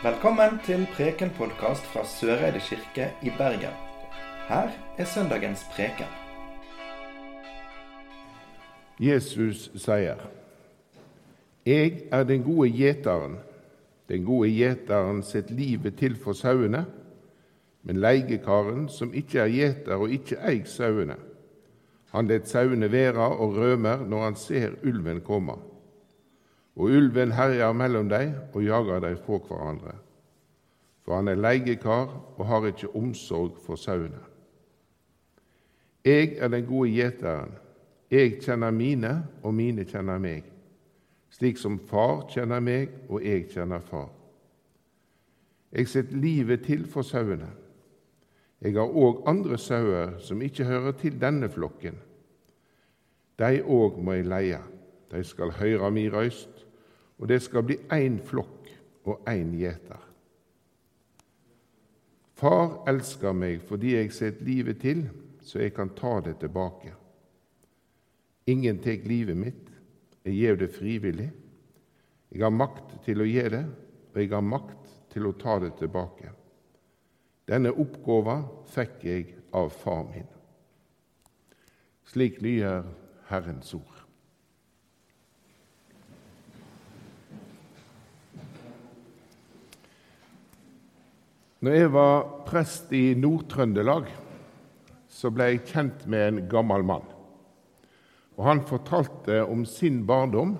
[0.00, 3.74] Velkommen til Preken-podkast fra Søreide kirke i Bergen.
[4.48, 6.08] Her er søndagens preken.
[9.00, 10.16] Jesus sier,
[11.66, 13.36] 'Jeg er den gode gjeteren.'
[14.08, 16.86] Den gode gjeteren setter livet til for sauene,
[17.82, 21.16] men leiekaren, som ikke er gjeter og ikke eier sauene,
[22.10, 25.69] han lar sauene være og rømmer når han ser ulven komme.
[26.76, 29.94] Og ulven herjer mellom dem og jager dem fra hverandre.
[31.04, 34.20] For han er leiekar og har ikke omsorg for sauene.
[36.04, 37.52] Jeg er den gode gjeteren.
[38.10, 39.10] Jeg kjenner mine,
[39.42, 40.46] og mine kjenner meg,
[41.30, 44.08] slik som far kjenner meg, og jeg kjenner far.
[45.70, 47.50] Jeg setter livet til for sauene.
[48.60, 51.94] Jeg har òg andre sauer som ikke hører til denne flokken.
[53.38, 54.58] De òg må jeg leie.
[55.10, 56.66] De skal høre mi røyst,
[57.18, 58.70] og det skal bli én flokk
[59.04, 60.06] og én gjeter.
[62.40, 65.04] Far elsker meg fordi jeg setter livet til,
[65.44, 66.94] så jeg kan ta det tilbake.
[68.48, 69.68] Ingen tar livet mitt,
[70.24, 71.30] jeg gir det frivillig.
[72.30, 73.64] Jeg har makt til å gi det,
[74.12, 76.30] og jeg har makt til å ta det tilbake.
[77.50, 80.28] Denne oppgåva fikk jeg av far min.
[82.06, 82.86] Slik lyder
[83.28, 83.99] Herrens ord.
[91.60, 94.06] Når jeg var prest i Nord-Trøndelag,
[95.12, 97.04] så ble jeg kjent med en gammel mann.
[98.38, 100.54] Og Han fortalte om sin barndom,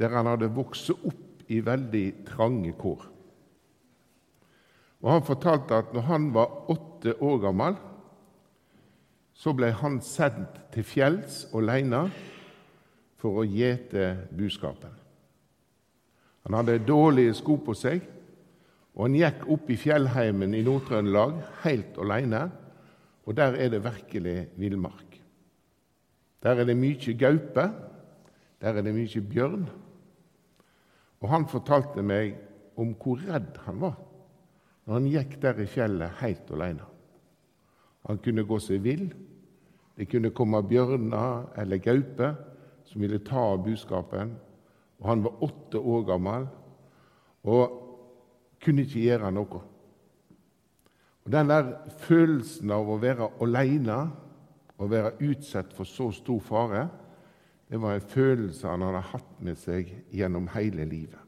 [0.00, 3.02] der han hadde vokst opp i veldig trange kår.
[5.04, 7.76] Og Han fortalte at når han var åtte år gammel,
[9.36, 12.06] så ble han sendt til fjells alene
[13.20, 14.96] for å gjete buskapen.
[16.48, 18.00] Han hadde dårlige sko på seg,
[18.96, 22.42] og han gikk opp i fjellheimen i Nord-Trøndelag helt alene,
[23.26, 25.20] og der er det virkelig villmark.
[26.42, 27.66] Der er det mye gaupe,
[28.60, 29.66] der er det mye bjørn.
[31.20, 32.38] Og han fortalte meg
[32.80, 33.98] om hvor redd han var
[34.86, 36.86] når han gikk der i fjellet helt alene.
[38.08, 39.04] Han kunne gå seg vill.
[39.94, 42.32] Det kunne komme bjørner eller gauper
[42.88, 44.32] som ville ta av buskapen.
[44.98, 46.48] Og han var åtte år gammel
[47.46, 47.89] og
[48.60, 49.60] kunne ikke gjøre noe.
[51.24, 53.98] Og Den der følelsen av å være alene
[54.80, 56.86] og være utsatt for så stor fare,
[57.70, 61.20] det var en følelse han hadde hatt med seg gjennom hele livet.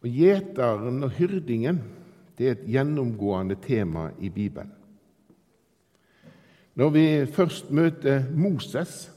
[0.00, 1.80] Og Gjeteren og hyrdingen
[2.36, 4.72] det er et gjennomgående tema i Bibelen.
[6.74, 9.10] Når vi først møter Moses,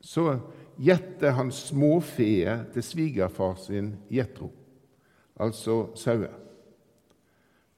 [0.00, 0.40] så
[0.80, 4.50] gjetter han småfeer til svigerfar sin Jetro,
[5.40, 6.32] altså sauer.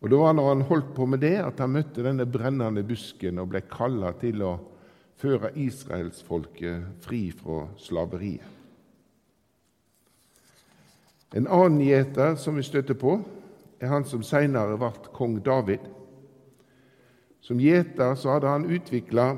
[0.01, 3.39] Og Det var når han holdt på med det, at han møtte denne brennende busken
[3.39, 4.53] og ble kalla til å
[5.17, 8.53] føre israelsfolket fri fra slaveriet.
[11.35, 13.19] En annen gjeter som vi støtter på,
[13.81, 15.83] er han som senere ble kong David.
[17.45, 19.35] Som gjeter hadde han utvikla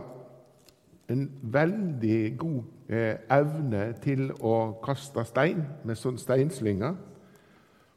[1.09, 4.55] en veldig god eh, evne til å
[4.85, 6.97] kaste stein med sånn steinslinger.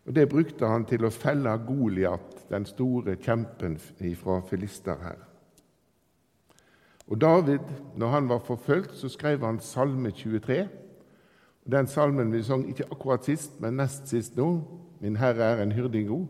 [0.07, 5.19] Og Det brukte han til å felle Goliat, den store kjempen fra filister her.
[7.11, 7.59] Og David,
[7.99, 10.61] når han var forfulgt, så skrev han Salme 23.
[11.65, 14.63] Og Den salmen vi sang ikke akkurat sist, men nest sist nå,
[15.01, 16.27] 'Min Herre er en hyrding god',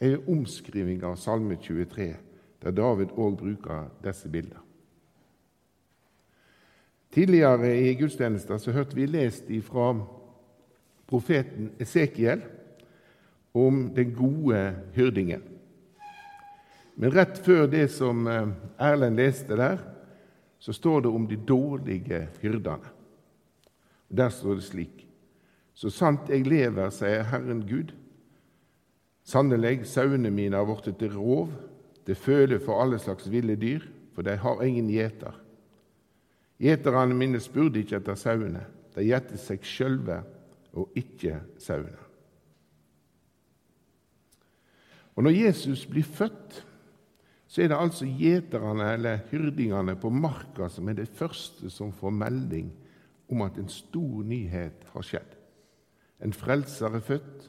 [0.00, 2.16] er en omskriving av Salme 23,
[2.62, 4.69] der David òg bruker disse bilder.
[7.10, 9.92] Tidligere i gudstjenesten så hørte vi lest fra
[11.10, 12.44] profeten Esekiel
[13.52, 14.60] om den gode
[14.94, 15.42] hyrdingen.
[16.94, 19.80] Men rett før det som eh, Erlend leste der,
[20.60, 22.94] så står det om de dårlige hyrdene.
[24.08, 25.06] Der står det slik.:
[25.74, 27.94] Så sant jeg lever, sier Herren Gud,
[29.24, 31.50] sannelig, sauene mine har blitt til rov,
[32.06, 35.32] det føler for alle slags ville dyr, for de har ingen gjeter.
[36.60, 40.18] Gjeterne mine spurte ikke etter sauene, de gjette seg sjølve
[40.76, 42.06] og ikke sauene.
[45.16, 46.66] Og Når Jesus blir født,
[47.50, 52.14] så er det altså gjeterne eller hyrdingene på marka som er det første som får
[52.14, 52.70] melding
[53.30, 55.32] om at en stor nyhet har skjedd.
[56.22, 57.48] En frelser er født,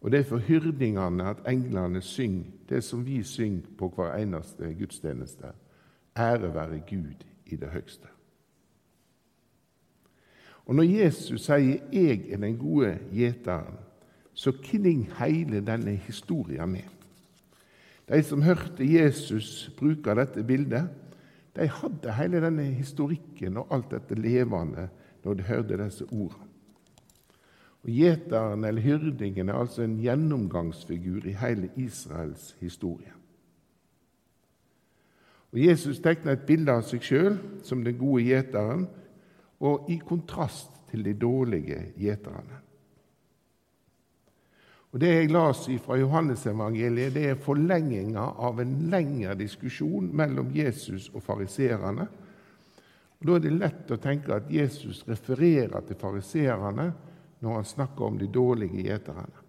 [0.00, 4.70] og det er for hyrdingene at englene synger det som vi synger på hver eneste
[4.78, 5.50] gudstjeneste.
[6.16, 8.17] Ære være Gud i det høgste.
[10.68, 13.80] Og Når Jesus sier 'Jeg er den gode gjeteren',
[14.34, 16.86] så kling hele denne historien med.
[18.08, 20.88] De som hørte Jesus bruke dette bildet,
[21.56, 24.88] de hadde hele denne historikken og alt dette levende
[25.24, 26.46] når de hørte disse ordene.
[27.82, 33.12] Og Gjeteren eller hyrdingen er altså en gjennomgangsfigur i hele Israels historie.
[35.52, 38.88] Og Jesus tegner et bilde av seg sjøl som den gode gjeteren,
[39.60, 42.62] og i kontrast til de dårlige gjeterne.
[44.92, 51.10] Og Det jeg las fra Johannesevangeliet, det er forlenginga av en lengre diskusjon mellom Jesus
[51.12, 52.06] og fariseerne.
[53.18, 56.88] Da er det lett å tenke at Jesus refererer til fariseerne
[57.42, 59.44] når han snakker om de dårlige gjeterne.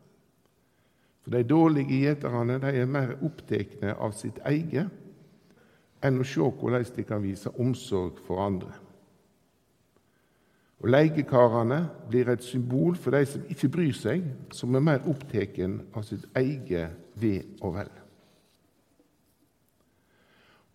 [1.23, 4.89] For De dårlige gjeterne er mer opptatt av sitt eget
[6.03, 8.88] enn å se hvordan de kan vise omsorg for andre.
[10.79, 14.23] Og Leiekarene blir et symbol for de som ikke bryr seg,
[14.55, 15.59] som er mer opptatt
[15.91, 17.91] av sitt eget ve og vel.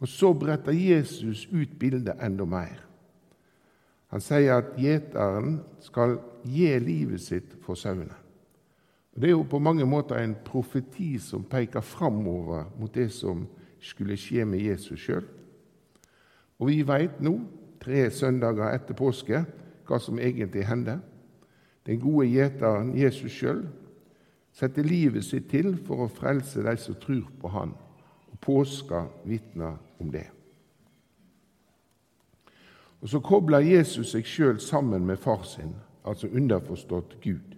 [0.05, 2.83] Og Så bretter Jesus ut bildet enda mer.
[4.13, 8.13] Han sier at gjeteren skal gi livet sitt for sauene.
[9.15, 13.47] Det er jo på mange måter en profeti som peker framover mot det som
[13.81, 15.25] skulle skje med Jesus sjøl.
[16.59, 17.39] Og vi veit nå,
[17.81, 19.45] tre søndager etter påske,
[19.87, 21.01] hva som egentlig hender.
[21.87, 23.67] Den gode gjeteren Jesus sjøl
[24.55, 27.75] setter livet sitt til for å frelse de som tror på Han,
[28.31, 30.29] og påska vitner om det.
[33.05, 37.57] Og Så kobler Jesus seg sjøl sammen med far sin, altså underforstått Gud.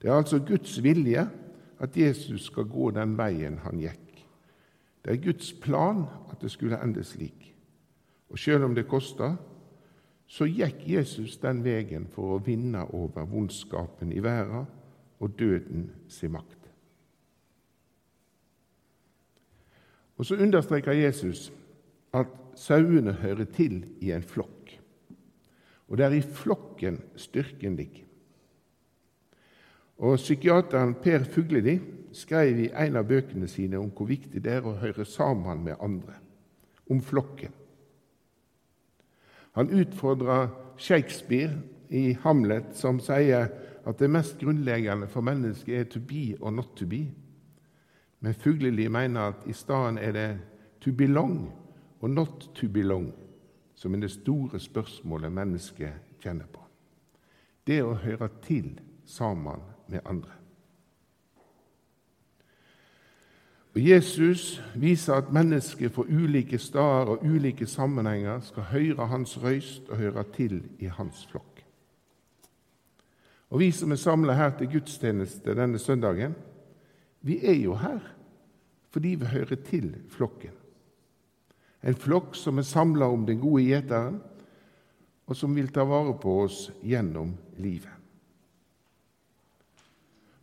[0.00, 1.26] Det er altså Guds vilje
[1.80, 4.24] at Jesus skal gå den veien han gikk.
[5.04, 7.52] Det er Guds plan at det skulle ende slik.
[8.30, 9.34] Og selv om det kosta,
[10.26, 14.66] så gikk Jesus den veien for å vinne over vondskapen i verden
[15.22, 16.66] og døden sin makt.
[20.16, 21.52] Og Så understreker Jesus
[22.12, 22.26] at
[22.56, 24.72] sauene hører til i en flokk.
[25.88, 28.06] Og det er i flokken styrken ligger.
[29.98, 31.78] Og Psykiateren Per Fugledi
[32.12, 35.80] skrev i en av bøkene sine om hvor viktig det er å høre sammen med
[35.80, 36.16] andre,
[36.90, 37.52] om flokken.
[39.56, 41.58] Han utfordrer Shakespeare
[41.88, 43.48] i Hamlet, som sier
[43.86, 47.06] at det mest grunnleggende for mennesket er to be or not to be.
[48.20, 50.28] Men Fugleli mener at i stedet er det
[50.80, 51.38] to belong
[52.00, 53.08] og not to belong
[53.76, 56.60] som er det store spørsmålet mennesket kjenner på.
[57.66, 58.74] Det å høre til
[59.08, 60.36] sammen med andre.
[63.76, 69.90] Og Jesus viser at mennesker fra ulike steder og ulike sammenhenger skal høre hans røyst
[69.90, 71.60] og høre til i hans flokk.
[73.50, 76.34] Og Vi som er samla her til gudstjeneste denne søndagen,
[77.20, 78.00] vi er jo her
[78.90, 80.56] fordi vi hører til flokken.
[81.84, 84.22] En flokk som er samla om den gode gjeteren,
[85.26, 87.92] og som vil ta vare på oss gjennom livet.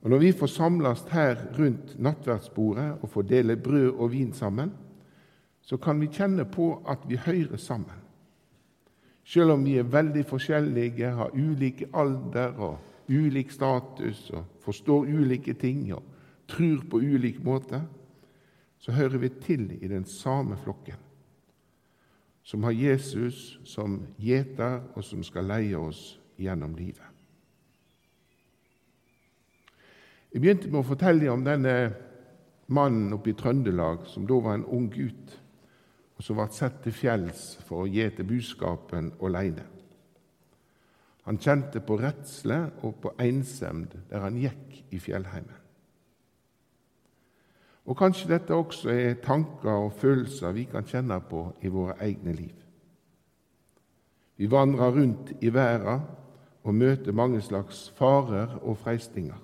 [0.04, 4.74] Og Når vi får samles her rundt nattverdsbordet og får dele brød og vin sammen,
[5.62, 8.02] så kan vi kjenne på at vi hører sammen.
[9.24, 12.78] Selv om vi er veldig forskjellige, har ulik alder og
[13.08, 16.04] ulik status og forstår ulike ting og
[16.48, 17.82] tror på ulik måte,
[18.80, 21.00] så hører vi til i den samme flokken,
[22.44, 27.13] som har Jesus som gjeter, og som skal leie oss gjennom livet.
[30.34, 31.74] Jeg begynte med å fortelle om denne
[32.74, 35.36] mannen oppe i Trøndelag som da var en ung gutt,
[36.18, 39.68] og som ble sett til fjells for å gjete buskapen aleine.
[41.30, 45.62] Han kjente på redsle og på ensemd der han gikk i fjellheimen.
[47.86, 52.34] Og kanskje dette også er tanker og følelser vi kan kjenne på i våre egne
[52.34, 52.58] liv.
[54.40, 56.08] Vi vandrer rundt i verden
[56.64, 59.38] og møter mange slags farer og freistinger.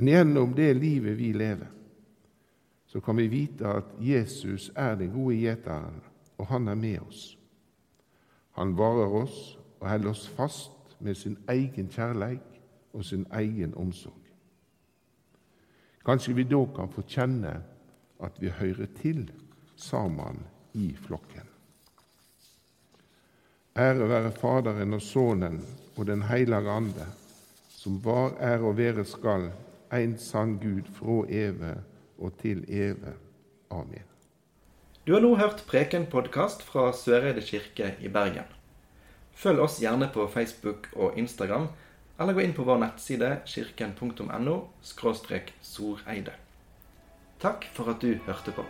[0.00, 1.66] Men gjennom det livet vi lever,
[2.86, 5.98] så kan vi vite at Jesus er den gode gjeteren,
[6.40, 7.36] og han er med oss.
[8.56, 12.48] Han varer oss og holder oss fast med sin egen kjærleik
[12.96, 14.24] og sin egen omsorg.
[16.00, 17.54] Kanskje vi da kan få kjenne
[18.24, 19.26] at vi hører til
[19.76, 21.44] sammen i flokken.
[23.76, 25.60] Ære være Faderen og Sønnen
[25.96, 27.12] og Den hellige ande,
[27.68, 29.52] som var, er og være skal,
[29.98, 31.74] en sann Gud fra evig
[32.18, 33.16] og til evig.
[33.70, 34.06] Amen.
[35.06, 38.46] Du har nå hørt Preken-podkast fra Søreide kirke i Bergen.
[39.34, 41.70] Følg oss gjerne på Facebook og Instagram,
[42.20, 44.58] eller gå inn på vår nettside kirken.no
[45.62, 46.36] soreide.
[47.40, 48.66] Takk for at du hørte på.